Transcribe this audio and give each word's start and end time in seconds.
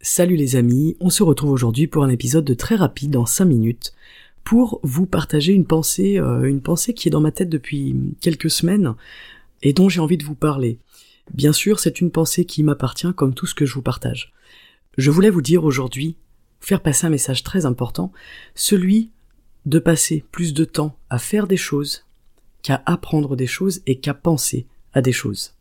Salut 0.00 0.36
les 0.36 0.54
amis, 0.54 0.96
on 1.00 1.10
se 1.10 1.24
retrouve 1.24 1.50
aujourd'hui 1.50 1.88
pour 1.88 2.04
un 2.04 2.08
épisode 2.08 2.44
de 2.44 2.54
très 2.54 2.76
rapide 2.76 3.16
en 3.16 3.26
5 3.26 3.44
minutes 3.46 3.94
pour 4.44 4.78
vous 4.84 5.06
partager 5.06 5.52
une 5.52 5.66
pensée, 5.66 6.20
euh, 6.20 6.44
une 6.44 6.62
pensée 6.62 6.94
qui 6.94 7.08
est 7.08 7.10
dans 7.10 7.20
ma 7.20 7.32
tête 7.32 7.48
depuis 7.48 7.96
quelques 8.20 8.48
semaines 8.48 8.94
et 9.62 9.72
dont 9.72 9.88
j'ai 9.88 9.98
envie 9.98 10.16
de 10.16 10.24
vous 10.24 10.36
parler. 10.36 10.78
Bien 11.34 11.52
sûr, 11.52 11.80
c'est 11.80 12.00
une 12.00 12.12
pensée 12.12 12.44
qui 12.44 12.62
m'appartient 12.62 13.12
comme 13.16 13.34
tout 13.34 13.46
ce 13.46 13.56
que 13.56 13.66
je 13.66 13.74
vous 13.74 13.82
partage. 13.82 14.32
Je 14.98 15.10
voulais 15.10 15.30
vous 15.30 15.42
dire 15.42 15.64
aujourd'hui, 15.64 16.14
faire 16.60 16.80
passer 16.80 17.08
un 17.08 17.10
message 17.10 17.42
très 17.42 17.66
important, 17.66 18.12
celui 18.54 19.10
de 19.66 19.80
passer 19.80 20.24
plus 20.30 20.54
de 20.54 20.64
temps 20.64 20.96
à 21.10 21.18
faire 21.18 21.48
des 21.48 21.56
choses 21.56 22.04
qu'à 22.62 22.84
apprendre 22.86 23.34
des 23.34 23.48
choses 23.48 23.82
et 23.88 23.98
qu'à 23.98 24.14
penser 24.14 24.68
à 24.92 25.02
des 25.02 25.12
choses. 25.12 25.57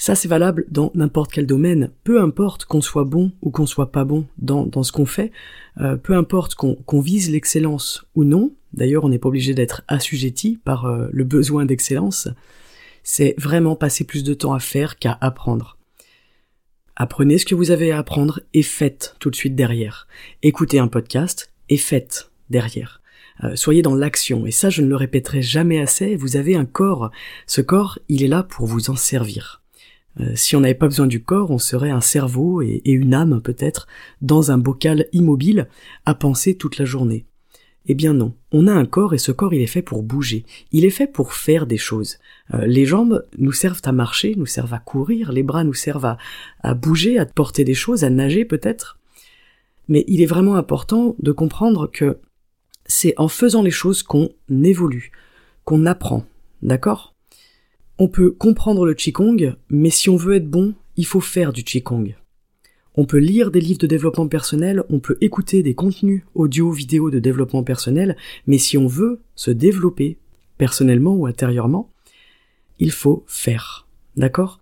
Ça, 0.00 0.14
c'est 0.14 0.28
valable 0.28 0.64
dans 0.70 0.92
n'importe 0.94 1.32
quel 1.32 1.44
domaine, 1.44 1.90
peu 2.04 2.22
importe 2.22 2.66
qu'on 2.66 2.80
soit 2.80 3.02
bon 3.02 3.32
ou 3.42 3.50
qu'on 3.50 3.66
soit 3.66 3.90
pas 3.90 4.04
bon 4.04 4.26
dans, 4.38 4.64
dans 4.64 4.84
ce 4.84 4.92
qu'on 4.92 5.06
fait, 5.06 5.32
euh, 5.80 5.96
peu 5.96 6.14
importe 6.14 6.54
qu'on 6.54 7.00
vise 7.00 7.32
l'excellence 7.32 8.06
ou 8.14 8.22
non, 8.22 8.54
d'ailleurs 8.72 9.02
on 9.02 9.08
n'est 9.08 9.18
pas 9.18 9.28
obligé 9.28 9.54
d'être 9.54 9.82
assujetti 9.88 10.60
par 10.64 10.86
euh, 10.86 11.08
le 11.10 11.24
besoin 11.24 11.64
d'excellence, 11.64 12.28
c'est 13.02 13.34
vraiment 13.38 13.74
passer 13.74 14.04
plus 14.04 14.22
de 14.22 14.34
temps 14.34 14.54
à 14.54 14.60
faire 14.60 15.00
qu'à 15.00 15.18
apprendre. 15.20 15.78
Apprenez 16.94 17.38
ce 17.38 17.46
que 17.46 17.56
vous 17.56 17.72
avez 17.72 17.90
à 17.90 17.98
apprendre 17.98 18.40
et 18.54 18.62
faites 18.62 19.16
tout 19.18 19.30
de 19.30 19.36
suite 19.36 19.56
derrière. 19.56 20.06
Écoutez 20.44 20.78
un 20.78 20.88
podcast 20.88 21.52
et 21.70 21.76
faites 21.76 22.30
derrière. 22.50 23.00
Euh, 23.42 23.56
soyez 23.56 23.82
dans 23.82 23.96
l'action, 23.96 24.46
et 24.46 24.52
ça 24.52 24.70
je 24.70 24.80
ne 24.80 24.88
le 24.88 24.96
répéterai 24.96 25.42
jamais 25.42 25.80
assez, 25.80 26.14
vous 26.14 26.36
avez 26.36 26.54
un 26.54 26.66
corps. 26.66 27.10
Ce 27.48 27.60
corps, 27.60 27.98
il 28.08 28.22
est 28.22 28.28
là 28.28 28.44
pour 28.44 28.66
vous 28.66 28.90
en 28.90 28.96
servir. 28.96 29.60
Euh, 30.20 30.32
si 30.34 30.56
on 30.56 30.60
n'avait 30.60 30.74
pas 30.74 30.88
besoin 30.88 31.06
du 31.06 31.22
corps, 31.22 31.50
on 31.50 31.58
serait 31.58 31.90
un 31.90 32.00
cerveau 32.00 32.62
et, 32.62 32.82
une 32.84 33.14
âme 33.14 33.40
peut-être 33.42 33.86
dans 34.20 34.50
un 34.50 34.58
bocal 34.58 35.06
immobile 35.12 35.68
à 36.06 36.14
penser 36.14 36.56
toute 36.56 36.78
la 36.78 36.84
journée. 36.84 37.26
Eh 37.90 37.94
bien 37.94 38.12
non, 38.12 38.34
on 38.52 38.66
a 38.66 38.72
un 38.72 38.84
corps 38.84 39.14
et 39.14 39.18
ce 39.18 39.32
corps 39.32 39.54
il 39.54 39.62
est 39.62 39.66
fait 39.66 39.80
pour 39.80 40.02
bouger, 40.02 40.44
il 40.72 40.84
est 40.84 40.90
fait 40.90 41.06
pour 41.06 41.32
faire 41.32 41.66
des 41.66 41.78
choses. 41.78 42.18
Euh, 42.52 42.66
les 42.66 42.84
jambes 42.84 43.24
nous 43.38 43.52
servent 43.52 43.80
à 43.84 43.92
marcher, 43.92 44.34
nous 44.36 44.46
servent 44.46 44.74
à 44.74 44.78
courir, 44.78 45.32
les 45.32 45.42
bras 45.42 45.64
nous 45.64 45.74
servent 45.74 46.04
à, 46.04 46.18
à 46.62 46.74
bouger, 46.74 47.18
à 47.18 47.24
porter 47.24 47.64
des 47.64 47.74
choses, 47.74 48.04
à 48.04 48.10
nager 48.10 48.44
peut-être. 48.44 48.98
Mais 49.88 50.04
il 50.06 50.20
est 50.20 50.26
vraiment 50.26 50.56
important 50.56 51.16
de 51.18 51.32
comprendre 51.32 51.90
que 51.90 52.18
c'est 52.84 53.14
en 53.16 53.28
faisant 53.28 53.62
les 53.62 53.70
choses 53.70 54.02
qu'on 54.02 54.30
évolue, 54.50 55.12
qu'on 55.64 55.86
apprend, 55.86 56.26
d'accord? 56.62 57.14
On 57.98 58.08
peut 58.08 58.30
comprendre 58.30 58.86
le 58.86 58.94
Qigong, 58.94 59.56
mais 59.70 59.90
si 59.90 60.08
on 60.08 60.16
veut 60.16 60.36
être 60.36 60.48
bon, 60.48 60.74
il 60.96 61.04
faut 61.04 61.20
faire 61.20 61.52
du 61.52 61.64
Qigong. 61.64 62.14
On 62.94 63.04
peut 63.04 63.18
lire 63.18 63.50
des 63.50 63.60
livres 63.60 63.78
de 63.78 63.86
développement 63.86 64.28
personnel, 64.28 64.84
on 64.88 65.00
peut 65.00 65.18
écouter 65.20 65.62
des 65.62 65.74
contenus 65.74 66.22
audio, 66.34 66.70
vidéo 66.70 67.10
de 67.10 67.18
développement 67.18 67.62
personnel, 67.62 68.16
mais 68.46 68.58
si 68.58 68.78
on 68.78 68.86
veut 68.86 69.20
se 69.34 69.50
développer 69.50 70.18
personnellement 70.58 71.14
ou 71.14 71.26
intérieurement, 71.26 71.90
il 72.78 72.92
faut 72.92 73.24
faire. 73.26 73.88
D'accord? 74.16 74.60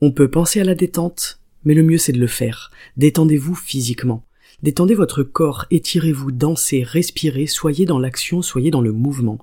On 0.00 0.12
peut 0.12 0.30
penser 0.30 0.60
à 0.60 0.64
la 0.64 0.74
détente, 0.74 1.40
mais 1.64 1.74
le 1.74 1.82
mieux 1.82 1.98
c'est 1.98 2.12
de 2.12 2.20
le 2.20 2.26
faire. 2.26 2.70
Détendez-vous 2.96 3.54
physiquement. 3.54 4.24
Détendez 4.62 4.94
votre 4.94 5.22
corps, 5.22 5.66
étirez-vous, 5.70 6.32
dansez, 6.32 6.82
respirez, 6.82 7.46
soyez 7.46 7.84
dans 7.84 7.98
l'action, 7.98 8.42
soyez 8.42 8.70
dans 8.70 8.80
le 8.80 8.92
mouvement. 8.92 9.38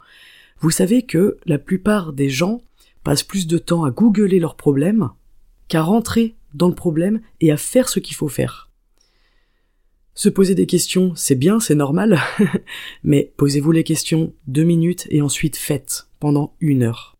Vous 0.59 0.71
savez 0.71 1.03
que 1.03 1.37
la 1.45 1.59
plupart 1.59 2.13
des 2.13 2.29
gens 2.29 2.61
passent 3.03 3.23
plus 3.23 3.47
de 3.47 3.57
temps 3.57 3.83
à 3.83 3.91
googler 3.91 4.39
leurs 4.39 4.55
problèmes 4.55 5.09
qu'à 5.67 5.81
rentrer 5.81 6.35
dans 6.53 6.67
le 6.67 6.75
problème 6.75 7.21
et 7.41 7.51
à 7.51 7.57
faire 7.57 7.89
ce 7.89 7.99
qu'il 7.99 8.15
faut 8.15 8.27
faire. 8.27 8.69
Se 10.15 10.29
poser 10.29 10.53
des 10.53 10.67
questions, 10.67 11.13
c'est 11.15 11.35
bien, 11.35 11.59
c'est 11.59 11.75
normal, 11.75 12.19
mais 13.03 13.33
posez-vous 13.35 13.71
les 13.71 13.83
questions 13.83 14.33
deux 14.45 14.63
minutes 14.63 15.07
et 15.09 15.21
ensuite 15.23 15.57
faites 15.57 16.07
pendant 16.19 16.55
une 16.59 16.83
heure. 16.83 17.17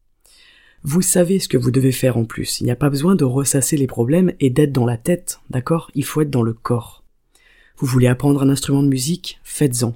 Vous 0.83 1.01
savez 1.01 1.39
ce 1.39 1.47
que 1.47 1.57
vous 1.57 1.71
devez 1.71 1.91
faire 1.91 2.17
en 2.17 2.25
plus, 2.25 2.59
il 2.59 2.65
n'y 2.65 2.71
a 2.71 2.75
pas 2.75 2.89
besoin 2.89 3.15
de 3.15 3.23
ressasser 3.23 3.77
les 3.77 3.87
problèmes 3.87 4.33
et 4.39 4.51
d'être 4.51 4.73
dans 4.73 4.85
la 4.85 4.97
tête, 4.97 5.39
d'accord? 5.49 5.89
Il 5.95 6.05
faut 6.05 6.21
être 6.21 6.29
dans 6.29 6.43
le 6.43 6.53
corps. 6.53 7.03
Vous 7.77 7.87
voulez 7.87 8.07
apprendre 8.07 8.43
un 8.43 8.49
instrument 8.49 8.83
de 8.83 8.87
musique? 8.87 9.39
Faites-en. 9.43 9.95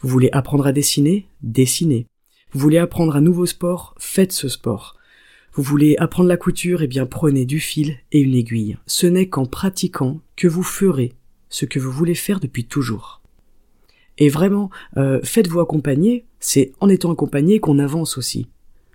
Vous 0.00 0.08
voulez 0.08 0.28
apprendre 0.32 0.66
à 0.66 0.72
dessiner? 0.72 1.26
Dessinez. 1.42 2.06
Vous 2.52 2.60
voulez 2.60 2.78
apprendre 2.78 3.16
un 3.16 3.20
nouveau 3.20 3.46
sport? 3.46 3.94
Faites 3.98 4.32
ce 4.32 4.48
sport. 4.48 4.97
Vous 5.54 5.62
voulez 5.62 5.96
apprendre 5.98 6.28
la 6.28 6.36
couture, 6.36 6.82
eh 6.82 6.86
bien 6.86 7.06
prenez 7.06 7.44
du 7.44 7.60
fil 7.60 7.96
et 8.12 8.20
une 8.20 8.34
aiguille. 8.34 8.76
Ce 8.86 9.06
n'est 9.06 9.28
qu'en 9.28 9.46
pratiquant 9.46 10.20
que 10.36 10.48
vous 10.48 10.62
ferez 10.62 11.14
ce 11.48 11.64
que 11.64 11.78
vous 11.78 11.90
voulez 11.90 12.14
faire 12.14 12.40
depuis 12.40 12.66
toujours. 12.66 13.22
Et 14.18 14.28
vraiment, 14.28 14.70
euh, 14.96 15.20
faites-vous 15.22 15.60
accompagner, 15.60 16.26
c'est 16.40 16.72
en 16.80 16.88
étant 16.88 17.12
accompagné 17.12 17.60
qu'on 17.60 17.78
avance 17.78 18.18
aussi. 18.18 18.48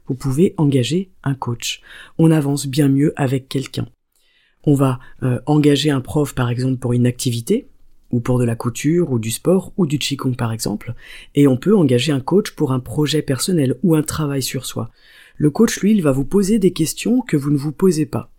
Vous 0.07 0.15
pouvez 0.15 0.53
engager 0.57 1.11
un 1.23 1.33
coach. 1.33 1.81
On 2.17 2.29
avance 2.29 2.67
bien 2.67 2.89
mieux 2.89 3.13
avec 3.15 3.47
quelqu'un. 3.47 3.87
On 4.65 4.75
va 4.75 4.99
euh, 5.23 5.39
engager 5.45 5.89
un 5.89 6.01
prof 6.01 6.35
par 6.35 6.49
exemple 6.49 6.77
pour 6.77 6.93
une 6.93 7.07
activité, 7.07 7.67
ou 8.11 8.19
pour 8.19 8.37
de 8.37 8.43
la 8.43 8.55
couture, 8.55 9.11
ou 9.11 9.19
du 9.19 9.31
sport, 9.31 9.73
ou 9.75 9.87
du 9.87 9.97
qigong 9.97 10.35
par 10.35 10.51
exemple, 10.51 10.93
et 11.35 11.47
on 11.47 11.57
peut 11.57 11.75
engager 11.75 12.11
un 12.11 12.19
coach 12.19 12.51
pour 12.51 12.71
un 12.71 12.79
projet 12.79 13.21
personnel 13.21 13.75
ou 13.81 13.95
un 13.95 14.03
travail 14.03 14.43
sur 14.43 14.65
soi. 14.65 14.91
Le 15.35 15.49
coach, 15.49 15.79
lui, 15.79 15.91
il 15.91 16.01
va 16.01 16.11
vous 16.11 16.25
poser 16.25 16.59
des 16.59 16.71
questions 16.71 17.21
que 17.21 17.37
vous 17.37 17.49
ne 17.49 17.57
vous 17.57 17.71
posez 17.71 18.05
pas. 18.05 18.31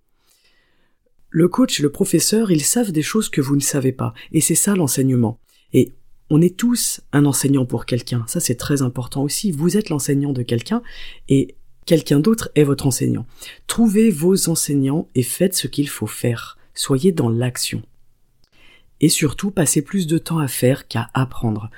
Le 1.28 1.48
coach 1.48 1.80
le 1.80 1.90
professeur, 1.90 2.52
ils 2.52 2.62
savent 2.62 2.92
des 2.92 3.02
choses 3.02 3.28
que 3.28 3.40
vous 3.40 3.56
ne 3.56 3.60
savez 3.60 3.90
pas, 3.90 4.14
et 4.30 4.40
c'est 4.40 4.54
ça 4.54 4.76
l'enseignement. 4.76 5.40
Et 5.72 5.92
on 6.30 6.40
est 6.40 6.56
tous 6.56 7.00
un 7.12 7.24
enseignant 7.24 7.66
pour 7.66 7.86
quelqu'un, 7.86 8.24
ça 8.28 8.38
c'est 8.38 8.54
très 8.54 8.82
important 8.82 9.24
aussi, 9.24 9.50
vous 9.50 9.76
êtes 9.76 9.88
l'enseignant 9.88 10.32
de 10.32 10.42
quelqu'un, 10.42 10.80
et 11.28 11.56
quelqu'un 11.86 12.20
d'autre 12.20 12.50
est 12.54 12.62
votre 12.62 12.86
enseignant. 12.86 13.26
Trouvez 13.66 14.10
vos 14.10 14.48
enseignants 14.48 15.08
et 15.16 15.24
faites 15.24 15.56
ce 15.56 15.66
qu'il 15.66 15.88
faut 15.88 16.06
faire, 16.06 16.56
soyez 16.72 17.10
dans 17.10 17.28
l'action. 17.28 17.82
Et 19.00 19.08
surtout, 19.08 19.50
passez 19.50 19.82
plus 19.82 20.06
de 20.06 20.18
temps 20.18 20.38
à 20.38 20.46
faire 20.46 20.86
qu'à 20.86 21.10
apprendre. 21.14 21.68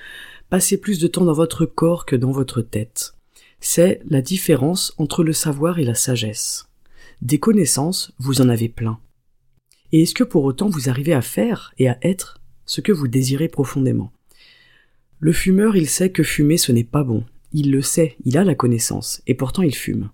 Passez 0.50 0.76
plus 0.76 1.00
de 1.00 1.08
temps 1.08 1.24
dans 1.24 1.32
votre 1.32 1.64
corps 1.64 2.04
que 2.04 2.14
dans 2.14 2.30
votre 2.30 2.60
tête 2.60 3.15
c'est 3.60 4.00
la 4.08 4.22
différence 4.22 4.94
entre 4.98 5.24
le 5.24 5.32
savoir 5.32 5.78
et 5.78 5.84
la 5.84 5.94
sagesse. 5.94 6.68
Des 7.22 7.38
connaissances, 7.38 8.12
vous 8.18 8.40
en 8.40 8.48
avez 8.48 8.68
plein. 8.68 8.98
Et 9.92 10.02
est-ce 10.02 10.14
que 10.14 10.24
pour 10.24 10.44
autant 10.44 10.68
vous 10.68 10.88
arrivez 10.88 11.14
à 11.14 11.22
faire 11.22 11.72
et 11.78 11.88
à 11.88 11.98
être 12.02 12.40
ce 12.64 12.80
que 12.80 12.92
vous 12.92 13.08
désirez 13.08 13.48
profondément? 13.48 14.12
Le 15.18 15.32
fumeur, 15.32 15.76
il 15.76 15.88
sait 15.88 16.10
que 16.10 16.22
fumer 16.22 16.58
ce 16.58 16.72
n'est 16.72 16.84
pas 16.84 17.04
bon. 17.04 17.24
Il 17.52 17.70
le 17.70 17.80
sait, 17.80 18.16
il 18.24 18.36
a 18.36 18.44
la 18.44 18.54
connaissance, 18.54 19.22
et 19.26 19.34
pourtant 19.34 19.62
il 19.62 19.74
fume. 19.74 20.10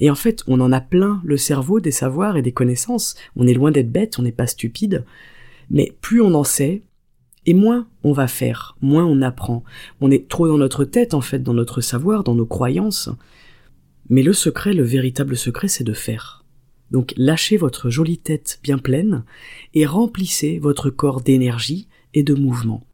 Et 0.00 0.10
en 0.10 0.14
fait, 0.14 0.44
on 0.46 0.60
en 0.60 0.72
a 0.72 0.80
plein 0.80 1.20
le 1.24 1.36
cerveau 1.36 1.80
des 1.80 1.90
savoirs 1.90 2.36
et 2.36 2.42
des 2.42 2.52
connaissances. 2.52 3.16
On 3.36 3.46
est 3.46 3.54
loin 3.54 3.70
d'être 3.70 3.92
bête, 3.92 4.18
on 4.18 4.22
n'est 4.22 4.32
pas 4.32 4.46
stupide. 4.46 5.04
Mais 5.70 5.94
plus 6.00 6.22
on 6.22 6.34
en 6.34 6.44
sait, 6.44 6.82
et 7.48 7.54
moins 7.54 7.88
on 8.04 8.12
va 8.12 8.28
faire, 8.28 8.76
moins 8.82 9.06
on 9.06 9.22
apprend. 9.22 9.64
On 10.02 10.10
est 10.10 10.28
trop 10.28 10.46
dans 10.46 10.58
notre 10.58 10.84
tête, 10.84 11.14
en 11.14 11.22
fait, 11.22 11.38
dans 11.38 11.54
notre 11.54 11.80
savoir, 11.80 12.22
dans 12.22 12.34
nos 12.34 12.44
croyances. 12.44 13.08
Mais 14.10 14.22
le 14.22 14.34
secret, 14.34 14.74
le 14.74 14.82
véritable 14.82 15.34
secret, 15.34 15.66
c'est 15.66 15.82
de 15.82 15.94
faire. 15.94 16.44
Donc 16.90 17.14
lâchez 17.16 17.56
votre 17.56 17.88
jolie 17.88 18.18
tête 18.18 18.60
bien 18.62 18.76
pleine 18.76 19.24
et 19.72 19.86
remplissez 19.86 20.58
votre 20.58 20.90
corps 20.90 21.22
d'énergie 21.22 21.88
et 22.12 22.22
de 22.22 22.34
mouvement. 22.34 22.86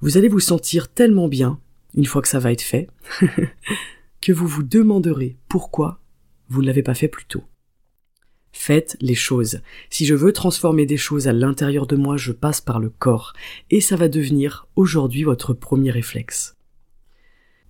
Vous 0.00 0.16
allez 0.16 0.28
vous 0.28 0.40
sentir 0.40 0.88
tellement 0.88 1.28
bien, 1.28 1.60
une 1.94 2.06
fois 2.06 2.22
que 2.22 2.28
ça 2.28 2.38
va 2.38 2.52
être 2.52 2.62
fait, 2.62 2.88
que 4.22 4.32
vous 4.32 4.46
vous 4.46 4.62
demanderez 4.62 5.36
pourquoi 5.46 6.00
vous 6.48 6.62
ne 6.62 6.66
l'avez 6.66 6.82
pas 6.82 6.94
fait 6.94 7.08
plus 7.08 7.26
tôt. 7.26 7.44
Faites 8.56 8.96
les 9.00 9.16
choses. 9.16 9.60
Si 9.90 10.06
je 10.06 10.14
veux 10.14 10.32
transformer 10.32 10.86
des 10.86 10.96
choses 10.96 11.26
à 11.26 11.32
l'intérieur 11.32 11.88
de 11.88 11.96
moi, 11.96 12.16
je 12.16 12.30
passe 12.30 12.60
par 12.60 12.78
le 12.78 12.88
corps. 12.88 13.34
Et 13.70 13.80
ça 13.80 13.96
va 13.96 14.08
devenir 14.08 14.68
aujourd'hui 14.76 15.24
votre 15.24 15.52
premier 15.52 15.90
réflexe. 15.90 16.56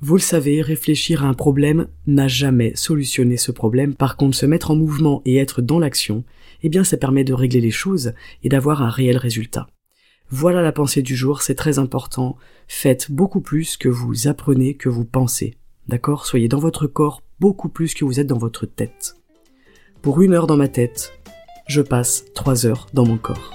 Vous 0.00 0.14
le 0.14 0.20
savez, 0.20 0.60
réfléchir 0.60 1.24
à 1.24 1.26
un 1.26 1.34
problème 1.34 1.88
n'a 2.06 2.28
jamais 2.28 2.76
solutionné 2.76 3.38
ce 3.38 3.50
problème. 3.50 3.94
Par 3.94 4.16
contre, 4.16 4.36
se 4.36 4.44
mettre 4.44 4.70
en 4.70 4.76
mouvement 4.76 5.22
et 5.24 5.38
être 5.38 5.62
dans 5.62 5.78
l'action, 5.78 6.22
eh 6.62 6.68
bien, 6.68 6.84
ça 6.84 6.98
permet 6.98 7.24
de 7.24 7.32
régler 7.32 7.62
les 7.62 7.70
choses 7.70 8.12
et 8.44 8.50
d'avoir 8.50 8.82
un 8.82 8.90
réel 8.90 9.16
résultat. 9.16 9.66
Voilà 10.28 10.60
la 10.60 10.72
pensée 10.72 11.02
du 11.02 11.16
jour, 11.16 11.40
c'est 11.40 11.54
très 11.54 11.78
important. 11.78 12.36
Faites 12.68 13.10
beaucoup 13.10 13.40
plus 13.40 13.78
que 13.78 13.88
vous 13.88 14.28
apprenez, 14.28 14.74
que 14.74 14.90
vous 14.90 15.06
pensez. 15.06 15.56
D'accord? 15.88 16.26
Soyez 16.26 16.46
dans 16.46 16.60
votre 16.60 16.86
corps 16.86 17.22
beaucoup 17.40 17.70
plus 17.70 17.94
que 17.94 18.04
vous 18.04 18.20
êtes 18.20 18.26
dans 18.26 18.38
votre 18.38 18.66
tête. 18.66 19.16
Pour 20.04 20.20
une 20.20 20.34
heure 20.34 20.46
dans 20.46 20.58
ma 20.58 20.68
tête, 20.68 21.14
je 21.66 21.80
passe 21.80 22.26
trois 22.34 22.66
heures 22.66 22.88
dans 22.92 23.06
mon 23.06 23.16
corps. 23.16 23.50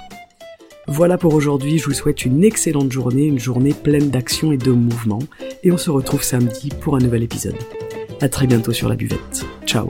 Voilà 0.87 1.15
pour 1.19 1.35
aujourd'hui, 1.35 1.77
je 1.77 1.85
vous 1.85 1.93
souhaite 1.93 2.25
une 2.25 2.43
excellente 2.43 2.91
journée, 2.91 3.25
une 3.25 3.37
journée 3.37 3.75
pleine 3.75 4.09
d'action 4.09 4.51
et 4.51 4.57
de 4.57 4.71
mouvement, 4.71 5.19
et 5.61 5.71
on 5.71 5.77
se 5.77 5.91
retrouve 5.91 6.23
samedi 6.23 6.69
pour 6.81 6.95
un 6.95 7.01
nouvel 7.01 7.21
épisode. 7.21 7.59
À 8.19 8.29
très 8.29 8.47
bientôt 8.47 8.73
sur 8.73 8.89
la 8.89 8.95
buvette. 8.95 9.45
Ciao 9.67 9.89